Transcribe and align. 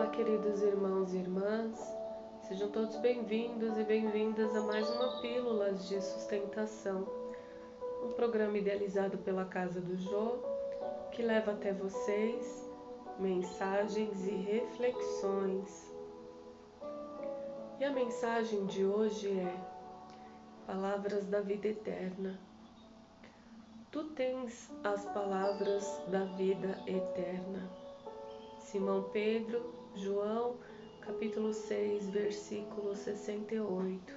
Olá, 0.00 0.08
queridos 0.08 0.62
irmãos 0.62 1.12
e 1.12 1.18
irmãs, 1.18 1.78
sejam 2.48 2.70
todos 2.70 2.96
bem-vindos 2.96 3.76
e 3.76 3.84
bem-vindas 3.84 4.56
a 4.56 4.62
mais 4.62 4.88
uma 4.88 5.20
Pílulas 5.20 5.86
de 5.90 6.00
Sustentação, 6.00 7.06
um 8.02 8.12
programa 8.12 8.56
idealizado 8.56 9.18
pela 9.18 9.44
Casa 9.44 9.78
do 9.78 9.98
Jô 9.98 10.38
que 11.12 11.20
leva 11.20 11.52
até 11.52 11.74
vocês 11.74 12.66
mensagens 13.18 14.26
e 14.26 14.30
reflexões. 14.36 15.94
E 17.78 17.84
a 17.84 17.92
mensagem 17.92 18.64
de 18.64 18.86
hoje 18.86 19.28
é 19.28 19.54
Palavras 20.66 21.26
da 21.26 21.42
Vida 21.42 21.68
Eterna. 21.68 22.40
Tu 23.92 24.02
tens 24.04 24.72
as 24.82 25.04
palavras 25.12 26.00
da 26.08 26.24
vida 26.24 26.80
eterna. 26.86 27.89
Simão 28.70 29.02
Pedro, 29.12 29.74
João, 29.96 30.54
capítulo 31.00 31.52
6, 31.52 32.08
versículo 32.10 32.94
68. 32.94 34.14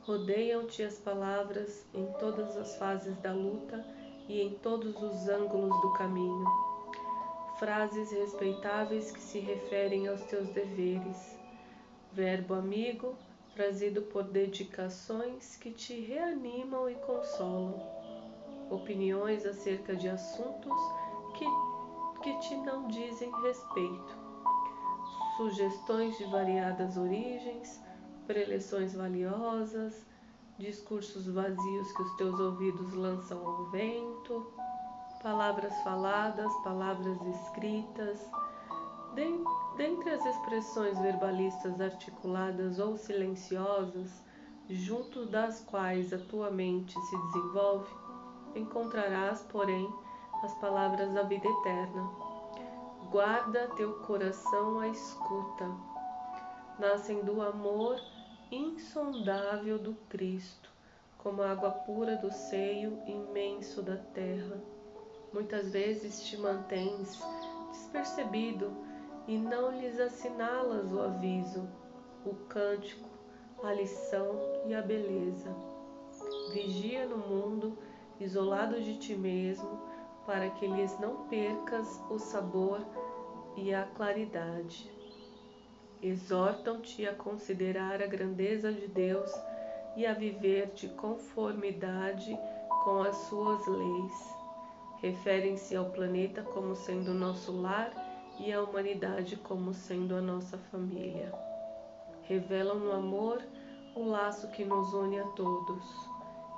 Rodeiam-te 0.00 0.82
as 0.82 0.98
palavras 0.98 1.86
em 1.94 2.04
todas 2.18 2.56
as 2.56 2.74
fases 2.74 3.16
da 3.18 3.32
luta 3.32 3.86
e 4.28 4.42
em 4.42 4.54
todos 4.54 5.00
os 5.00 5.28
ângulos 5.28 5.80
do 5.82 5.92
caminho. 5.92 6.44
Frases 7.60 8.10
respeitáveis 8.10 9.12
que 9.12 9.20
se 9.20 9.38
referem 9.38 10.08
aos 10.08 10.22
teus 10.22 10.48
deveres. 10.48 11.38
Verbo 12.12 12.54
amigo, 12.54 13.14
trazido 13.54 14.02
por 14.02 14.24
dedicações 14.24 15.54
que 15.54 15.70
te 15.70 15.94
reanimam 15.94 16.90
e 16.90 16.96
consolam. 16.96 17.80
Opiniões 18.68 19.46
acerca 19.46 19.94
de 19.94 20.08
assuntos 20.08 20.76
que 21.38 21.44
que 22.22 22.38
te 22.38 22.54
não 22.54 22.86
dizem 22.86 23.30
respeito. 23.42 24.16
Sugestões 25.36 26.16
de 26.16 26.24
variadas 26.26 26.96
origens, 26.96 27.80
preleções 28.26 28.94
valiosas, 28.94 30.06
discursos 30.56 31.26
vazios 31.26 31.92
que 31.92 32.02
os 32.02 32.16
teus 32.16 32.38
ouvidos 32.38 32.94
lançam 32.94 33.44
ao 33.44 33.64
vento, 33.70 34.52
palavras 35.20 35.74
faladas, 35.82 36.52
palavras 36.62 37.20
escritas. 37.26 38.24
Dentre 39.76 40.10
as 40.10 40.24
expressões 40.24 40.98
verbalistas 41.00 41.80
articuladas 41.80 42.78
ou 42.78 42.96
silenciosas, 42.96 44.22
junto 44.68 45.26
das 45.26 45.60
quais 45.64 46.12
a 46.12 46.18
tua 46.18 46.50
mente 46.52 46.94
se 47.00 47.16
desenvolve, 47.26 47.90
encontrarás, 48.54 49.42
porém, 49.50 49.92
as 50.42 50.54
palavras 50.54 51.12
da 51.12 51.22
vida 51.22 51.48
eterna. 51.48 52.10
Guarda 53.10 53.68
teu 53.76 54.00
coração 54.00 54.80
à 54.80 54.88
escuta. 54.88 55.70
Nascem 56.78 57.22
do 57.22 57.40
amor 57.40 58.00
insondável 58.50 59.78
do 59.78 59.94
Cristo, 60.08 60.68
como 61.18 61.42
água 61.42 61.70
pura 61.70 62.16
do 62.16 62.32
seio 62.32 62.98
imenso 63.06 63.82
da 63.82 63.96
terra. 63.96 64.60
Muitas 65.32 65.72
vezes 65.72 66.24
te 66.24 66.36
mantens 66.36 67.20
despercebido 67.70 68.72
e 69.28 69.38
não 69.38 69.70
lhes 69.70 70.00
assinalas 70.00 70.92
o 70.92 71.00
aviso, 71.00 71.68
o 72.26 72.34
cântico, 72.48 73.08
a 73.62 73.72
lição 73.72 74.38
e 74.66 74.74
a 74.74 74.82
beleza. 74.82 75.54
Vigia 76.52 77.06
no 77.06 77.18
mundo, 77.18 77.78
isolado 78.20 78.80
de 78.80 78.98
ti 78.98 79.14
mesmo, 79.14 79.91
para 80.26 80.50
que 80.50 80.66
lhes 80.66 80.98
não 80.98 81.28
percas 81.28 82.00
o 82.10 82.18
sabor 82.18 82.80
e 83.56 83.74
a 83.74 83.84
claridade. 83.84 84.90
Exortam-te 86.02 87.06
a 87.06 87.14
considerar 87.14 88.02
a 88.02 88.06
grandeza 88.06 88.72
de 88.72 88.88
Deus 88.88 89.30
e 89.96 90.06
a 90.06 90.14
viver 90.14 90.72
de 90.74 90.88
conformidade 90.88 92.36
com 92.84 93.02
as 93.02 93.16
suas 93.16 93.66
leis. 93.66 94.36
Referem-se 95.00 95.76
ao 95.76 95.90
planeta 95.90 96.42
como 96.42 96.74
sendo 96.74 97.12
nosso 97.12 97.52
lar 97.52 97.92
e 98.38 98.52
à 98.52 98.62
humanidade 98.62 99.36
como 99.36 99.72
sendo 99.72 100.14
a 100.16 100.20
nossa 100.20 100.56
família. 100.70 101.32
Revelam 102.22 102.78
no 102.78 102.92
amor 102.92 103.42
o 103.94 104.04
laço 104.04 104.48
que 104.52 104.64
nos 104.64 104.92
une 104.94 105.20
a 105.20 105.26
todos. 105.28 105.84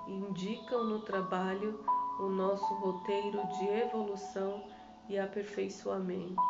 Indicam 0.07 0.85
no 0.85 1.01
trabalho 1.01 1.85
o 2.19 2.29
nosso 2.29 2.73
roteiro 2.75 3.47
de 3.59 3.67
evolução 3.69 4.63
e 5.09 5.19
aperfeiçoamento. 5.19 6.43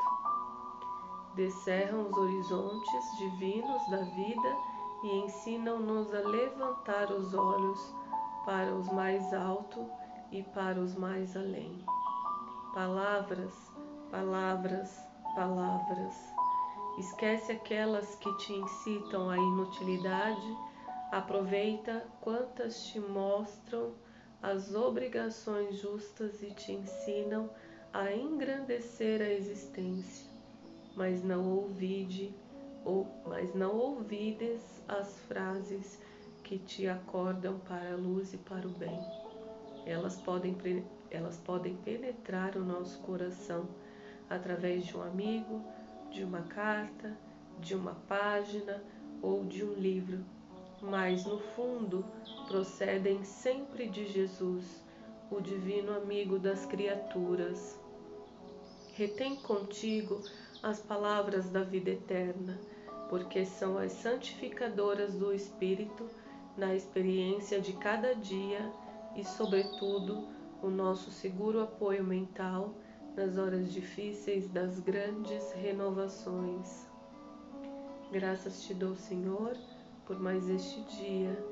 Descerram 1.35 2.09
os 2.09 2.17
horizontes 2.17 3.19
divinos 3.19 3.91
da 3.91 4.03
vida 4.03 4.57
e 5.03 5.25
ensinam-nos 5.25 6.15
a 6.15 6.21
levantar 6.21 7.11
os 7.11 7.35
olhos 7.35 7.95
para 8.45 8.73
os 8.75 8.89
mais 8.93 9.33
alto 9.35 9.91
e 10.31 10.43
para 10.43 10.79
os 10.79 10.95
mais 10.95 11.37
além. 11.37 11.85
Palavras, 12.73 13.55
palavras, 14.11 15.01
palavras. 15.35 16.15
Esquece 16.99 17.53
aquelas 17.53 18.15
que 18.17 18.33
te 18.39 18.53
incitam 18.53 19.29
à 19.29 19.37
inutilidade, 19.37 20.57
aproveita 21.11 22.07
quantas 22.21 22.87
te 22.87 23.01
mostram 23.01 23.93
as 24.45 24.75
obrigações 24.75 25.79
justas 25.79 26.43
e 26.43 26.51
te 26.51 26.73
ensinam 26.73 27.49
a 27.95 28.13
engrandecer 28.13 29.23
a 29.23 29.31
existência, 29.31 30.31
mas 30.95 31.25
não 31.25 31.51
ouvide 31.51 32.31
ou 32.85 33.09
mas 33.27 33.55
não 33.55 33.75
ouvides 33.75 34.61
as 34.87 35.19
frases 35.21 35.99
que 36.43 36.59
te 36.59 36.87
acordam 36.87 37.59
para 37.61 37.95
a 37.95 37.97
luz 37.97 38.35
e 38.35 38.37
para 38.37 38.69
o 38.69 38.71
bem. 38.71 39.01
Elas 39.87 40.17
podem 40.21 40.55
elas 41.11 41.39
podem 41.39 41.75
penetrar 41.77 42.55
o 42.55 42.65
nosso 42.65 42.99
coração 42.99 43.67
através 44.29 44.85
de 44.85 44.95
um 44.95 45.03
amigo, 45.03 45.65
de 46.11 46.23
uma 46.23 46.43
carta, 46.43 47.17
de 47.61 47.75
uma 47.75 47.95
página 48.07 48.85
ou 49.23 49.43
de 49.47 49.65
um 49.65 49.73
livro 49.73 50.23
mas 50.85 51.25
no 51.25 51.39
fundo 51.39 52.05
procedem 52.47 53.25
sempre 53.25 53.89
de 53.89 54.07
Jesus, 54.07 54.83
o 55.31 55.41
divino 55.41 55.97
amigo 55.97 56.39
das 56.39 56.67
criaturas. 56.67 57.79
Retém 58.93 59.37
contigo 59.37 60.21
as 60.63 60.81
palavras 60.81 61.49
da 61.49 61.63
vida 61.63 61.91
eterna, 61.91 62.61
porque 63.09 63.45
são 63.45 63.79
as 63.79 63.93
santificadoras 63.93 65.15
do 65.15 65.33
Espírito 65.35 66.09
na 66.57 66.75
experiência 66.75 67.61
de 67.61 67.73
cada 67.75 68.15
dia 68.15 68.71
e, 69.17 69.25
sobretudo, 69.25 70.29
o 70.63 70.69
nosso 70.69 71.11
seguro 71.11 71.61
apoio 71.61 72.05
mental 72.05 72.75
nas 73.17 73.39
horas 73.39 73.73
difíceis 73.73 74.49
das 74.49 74.79
grandes 74.81 75.53
renovações. 75.53 76.87
Graças 78.13 78.63
te 78.63 78.75
dou, 78.75 78.95
Senhor 78.95 79.57
por 80.07 80.19
mais 80.21 80.49
este 80.49 80.83
dia 80.83 81.45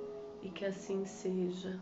e 0.42 0.50
que 0.50 0.64
assim 0.64 1.04
seja. 1.04 1.80